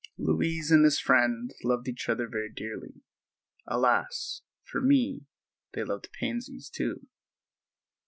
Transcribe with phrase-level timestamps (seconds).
[0.17, 3.03] Louise and this friend loved each other very dearly.
[3.67, 4.41] Alas!
[4.63, 5.27] for me,
[5.73, 7.05] they loved pansies, too.